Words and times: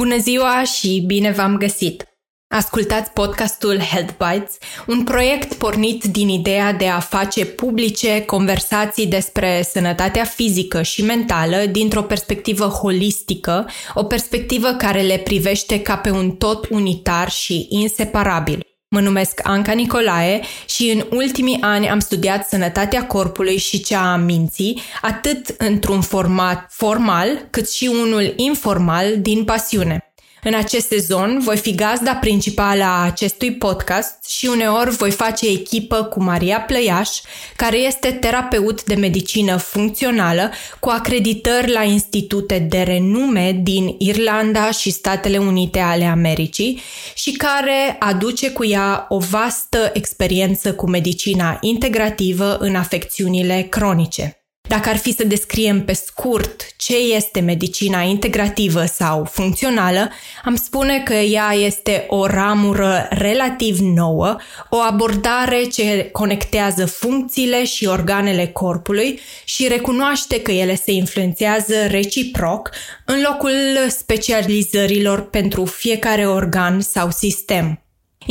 Bună 0.00 0.18
ziua 0.18 0.64
și 0.64 1.02
bine 1.06 1.30
v-am 1.30 1.56
găsit! 1.56 2.04
Ascultați 2.48 3.10
podcastul 3.10 3.78
Health 3.78 4.12
Bites, 4.12 4.58
un 4.86 5.04
proiect 5.04 5.54
pornit 5.54 6.04
din 6.04 6.28
ideea 6.28 6.72
de 6.72 6.88
a 6.88 6.98
face 6.98 7.44
publice 7.44 8.24
conversații 8.24 9.06
despre 9.06 9.62
sănătatea 9.62 10.24
fizică 10.24 10.82
și 10.82 11.04
mentală 11.04 11.56
dintr-o 11.56 12.02
perspectivă 12.02 12.64
holistică, 12.64 13.68
o 13.94 14.04
perspectivă 14.04 14.68
care 14.68 15.00
le 15.00 15.18
privește 15.18 15.82
ca 15.82 15.96
pe 15.96 16.10
un 16.10 16.30
tot 16.30 16.68
unitar 16.70 17.30
și 17.30 17.66
inseparabil. 17.68 18.69
Mă 18.92 19.00
numesc 19.00 19.40
Anca 19.42 19.72
Nicolae 19.72 20.40
și 20.68 20.90
în 20.90 21.06
ultimii 21.10 21.58
ani 21.60 21.88
am 21.88 21.98
studiat 21.98 22.48
sănătatea 22.48 23.06
corpului 23.06 23.56
și 23.58 23.82
cea 23.82 24.12
a 24.12 24.16
minții, 24.16 24.80
atât 25.00 25.54
într-un 25.58 26.00
format 26.00 26.66
formal, 26.72 27.46
cât 27.50 27.70
și 27.70 27.90
unul 27.92 28.32
informal 28.36 29.20
din 29.20 29.44
pasiune. 29.44 30.09
În 30.42 30.54
acest 30.54 30.86
sezon 30.86 31.40
voi 31.44 31.56
fi 31.56 31.74
gazda 31.74 32.14
principală 32.14 32.82
a 32.82 33.04
acestui 33.04 33.52
podcast 33.52 34.30
și 34.30 34.46
uneori 34.46 34.90
voi 34.90 35.10
face 35.10 35.48
echipă 35.48 36.04
cu 36.04 36.22
Maria 36.22 36.60
Plăiaș, 36.60 37.08
care 37.56 37.76
este 37.76 38.10
terapeut 38.10 38.84
de 38.84 38.94
medicină 38.94 39.56
funcțională 39.56 40.50
cu 40.80 40.88
acreditări 40.88 41.72
la 41.72 41.82
institute 41.82 42.58
de 42.58 42.82
renume 42.82 43.60
din 43.62 43.94
Irlanda 43.98 44.70
și 44.70 44.90
Statele 44.90 45.38
Unite 45.38 45.78
ale 45.78 46.04
Americii 46.04 46.80
și 47.14 47.32
care 47.32 47.96
aduce 47.98 48.50
cu 48.50 48.64
ea 48.64 49.06
o 49.08 49.18
vastă 49.18 49.90
experiență 49.92 50.74
cu 50.74 50.88
medicina 50.88 51.58
integrativă 51.60 52.56
în 52.56 52.74
afecțiunile 52.74 53.66
cronice. 53.70 54.39
Dacă 54.70 54.88
ar 54.88 54.96
fi 54.96 55.12
să 55.12 55.24
descriem 55.24 55.84
pe 55.84 55.92
scurt 55.92 56.76
ce 56.76 56.96
este 56.96 57.40
medicina 57.40 58.00
integrativă 58.00 58.84
sau 58.84 59.24
funcțională, 59.24 60.10
am 60.44 60.54
spune 60.56 61.00
că 61.04 61.14
ea 61.14 61.52
este 61.52 62.04
o 62.08 62.26
ramură 62.26 63.06
relativ 63.10 63.78
nouă, 63.78 64.36
o 64.68 64.76
abordare 64.76 65.64
ce 65.64 66.08
conectează 66.12 66.86
funcțiile 66.86 67.64
și 67.64 67.86
organele 67.86 68.46
corpului 68.46 69.20
și 69.44 69.68
recunoaște 69.68 70.42
că 70.42 70.50
ele 70.50 70.74
se 70.74 70.92
influențează 70.92 71.86
reciproc 71.86 72.70
în 73.04 73.22
locul 73.28 73.50
specializărilor 73.88 75.30
pentru 75.30 75.64
fiecare 75.64 76.26
organ 76.28 76.80
sau 76.80 77.10
sistem. 77.10 77.79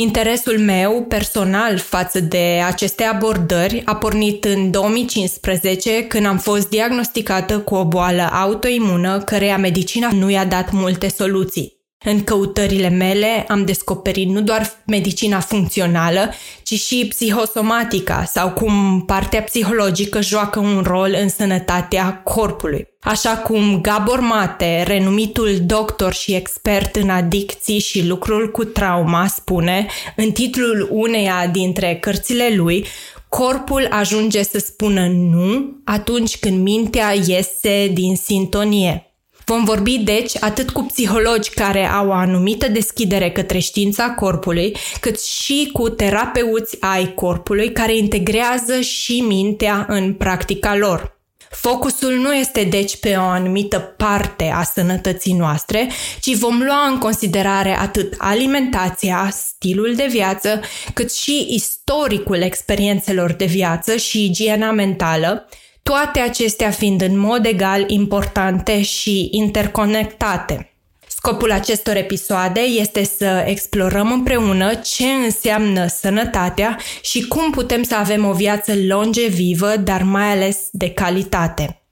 Interesul 0.00 0.58
meu 0.58 1.04
personal 1.08 1.78
față 1.78 2.20
de 2.20 2.60
aceste 2.66 3.04
abordări 3.04 3.82
a 3.84 3.96
pornit 3.96 4.44
în 4.44 4.70
2015 4.70 6.06
când 6.06 6.26
am 6.26 6.38
fost 6.38 6.68
diagnosticată 6.68 7.58
cu 7.58 7.74
o 7.74 7.84
boală 7.84 8.22
autoimună 8.22 9.20
căreia 9.20 9.58
medicina 9.58 10.08
nu 10.12 10.30
i-a 10.30 10.44
dat 10.44 10.72
multe 10.72 11.08
soluții. 11.08 11.79
În 12.04 12.24
căutările 12.24 12.88
mele 12.88 13.44
am 13.48 13.64
descoperit 13.64 14.28
nu 14.28 14.40
doar 14.40 14.82
medicina 14.86 15.40
funcțională, 15.40 16.30
ci 16.62 16.74
și 16.74 17.06
psihosomatica 17.08 18.24
sau 18.24 18.50
cum 18.50 19.02
partea 19.06 19.42
psihologică 19.42 20.20
joacă 20.20 20.58
un 20.58 20.82
rol 20.86 21.16
în 21.20 21.28
sănătatea 21.28 22.22
corpului. 22.24 22.88
Așa 23.00 23.30
cum 23.30 23.80
Gabor 23.80 24.20
Mate, 24.20 24.82
renumitul 24.86 25.58
doctor 25.60 26.12
și 26.12 26.34
expert 26.34 26.96
în 26.96 27.10
adicții 27.10 27.78
și 27.78 28.06
lucrul 28.06 28.50
cu 28.50 28.64
trauma, 28.64 29.26
spune 29.26 29.86
în 30.16 30.30
titlul 30.30 30.88
uneia 30.90 31.46
dintre 31.52 31.98
cărțile 32.00 32.52
lui, 32.56 32.86
corpul 33.28 33.86
ajunge 33.90 34.42
să 34.42 34.58
spună 34.58 35.06
nu 35.08 35.76
atunci 35.84 36.38
când 36.38 36.62
mintea 36.62 37.14
iese 37.26 37.90
din 37.92 38.16
sintonie. 38.16 39.09
Vom 39.50 39.64
vorbi, 39.64 39.98
deci, 39.98 40.32
atât 40.40 40.70
cu 40.70 40.82
psihologi 40.82 41.50
care 41.50 41.86
au 41.86 42.08
o 42.08 42.12
anumită 42.12 42.68
deschidere 42.68 43.30
către 43.30 43.58
știința 43.58 44.10
corpului, 44.10 44.76
cât 45.00 45.22
și 45.22 45.70
cu 45.72 45.88
terapeuți 45.88 46.76
ai 46.80 47.14
corpului 47.14 47.72
care 47.72 47.96
integrează 47.96 48.80
și 48.80 49.20
mintea 49.20 49.86
în 49.88 50.14
practica 50.14 50.76
lor. 50.76 51.18
Focusul 51.50 52.12
nu 52.12 52.34
este 52.34 52.64
deci 52.64 52.96
pe 52.96 53.14
o 53.16 53.22
anumită 53.22 53.78
parte 53.78 54.44
a 54.44 54.62
sănătății 54.62 55.32
noastre, 55.32 55.90
ci 56.20 56.36
vom 56.36 56.62
lua 56.62 56.86
în 56.90 56.98
considerare 56.98 57.78
atât 57.78 58.14
alimentația, 58.18 59.28
stilul 59.32 59.94
de 59.94 60.06
viață, 60.10 60.60
cât 60.94 61.12
și 61.12 61.46
istoricul 61.48 62.40
experiențelor 62.42 63.32
de 63.32 63.44
viață 63.44 63.96
și 63.96 64.24
igiena 64.24 64.70
mentală, 64.70 65.48
toate 65.82 66.20
acestea 66.20 66.70
fiind 66.70 67.02
în 67.02 67.18
mod 67.18 67.46
egal 67.46 67.84
importante 67.86 68.82
și 68.82 69.28
interconectate. 69.30 70.74
Scopul 71.08 71.52
acestor 71.52 71.96
episoade 71.96 72.60
este 72.60 73.04
să 73.04 73.44
explorăm 73.46 74.12
împreună 74.12 74.74
ce 74.74 75.06
înseamnă 75.06 75.86
sănătatea 75.86 76.78
și 77.02 77.26
cum 77.26 77.50
putem 77.50 77.82
să 77.82 77.94
avem 77.94 78.24
o 78.24 78.32
viață 78.32 78.72
longevivă, 78.86 79.76
dar 79.76 80.02
mai 80.02 80.30
ales 80.30 80.58
de 80.72 80.90
calitate. 80.90 81.82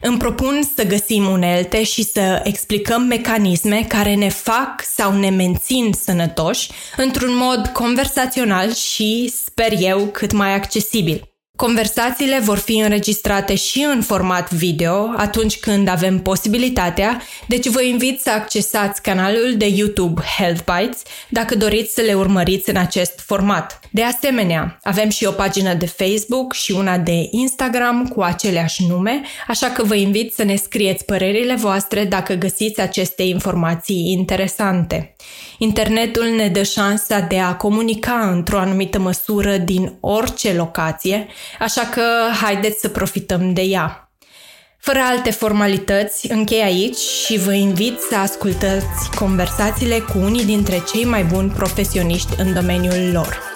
Îmi 0.00 0.18
propun 0.18 0.60
să 0.74 0.86
găsim 0.86 1.26
unelte 1.26 1.82
și 1.84 2.02
să 2.02 2.40
explicăm 2.44 3.02
mecanisme 3.02 3.84
care 3.88 4.14
ne 4.14 4.28
fac 4.28 4.82
sau 4.94 5.12
ne 5.12 5.30
mențin 5.30 5.92
sănătoși 6.04 6.70
într-un 6.96 7.36
mod 7.36 7.66
conversațional 7.66 8.72
și, 8.74 9.32
sper 9.44 9.72
eu, 9.78 10.06
cât 10.06 10.32
mai 10.32 10.54
accesibil. 10.54 11.35
Conversațiile 11.56 12.38
vor 12.38 12.58
fi 12.58 12.78
înregistrate 12.78 13.54
și 13.54 13.86
în 13.94 14.02
format 14.02 14.52
video 14.52 15.12
atunci 15.16 15.58
când 15.58 15.88
avem 15.88 16.18
posibilitatea, 16.18 17.22
deci 17.48 17.66
vă 17.66 17.82
invit 17.82 18.20
să 18.20 18.30
accesați 18.30 19.02
canalul 19.02 19.54
de 19.56 19.66
YouTube 19.66 20.22
Health 20.36 20.60
Bites 20.64 21.02
dacă 21.28 21.56
doriți 21.56 21.94
să 21.94 22.00
le 22.00 22.14
urmăriți 22.14 22.70
în 22.70 22.76
acest 22.76 23.20
format. 23.26 23.80
De 23.90 24.02
asemenea, 24.02 24.78
avem 24.82 25.08
și 25.08 25.24
o 25.24 25.30
pagină 25.30 25.74
de 25.74 25.86
Facebook 25.86 26.52
și 26.52 26.72
una 26.72 26.98
de 26.98 27.28
Instagram 27.30 28.08
cu 28.08 28.22
aceleași 28.22 28.86
nume, 28.88 29.20
așa 29.46 29.66
că 29.66 29.82
vă 29.82 29.94
invit 29.94 30.34
să 30.34 30.44
ne 30.44 30.56
scrieți 30.56 31.04
părerile 31.04 31.54
voastre 31.54 32.04
dacă 32.04 32.34
găsiți 32.34 32.80
aceste 32.80 33.22
informații 33.22 34.10
interesante. 34.10 35.16
Internetul 35.58 36.24
ne 36.36 36.48
dă 36.48 36.62
șansa 36.62 37.20
de 37.20 37.38
a 37.38 37.54
comunica 37.54 38.30
într-o 38.30 38.58
anumită 38.58 38.98
măsură 38.98 39.56
din 39.56 39.96
orice 40.00 40.52
locație, 40.52 41.26
așa 41.58 41.80
că 41.80 42.02
haideți 42.42 42.80
să 42.80 42.88
profităm 42.88 43.52
de 43.52 43.62
ea. 43.62 44.10
Fără 44.78 44.98
alte 45.02 45.30
formalități, 45.30 46.32
închei 46.32 46.62
aici 46.62 46.96
și 46.96 47.38
vă 47.38 47.52
invit 47.52 47.98
să 48.10 48.16
ascultați 48.16 49.10
conversațiile 49.18 49.98
cu 49.98 50.18
unii 50.18 50.44
dintre 50.44 50.82
cei 50.92 51.04
mai 51.04 51.24
buni 51.24 51.50
profesioniști 51.50 52.40
în 52.40 52.54
domeniul 52.54 53.12
lor. 53.12 53.55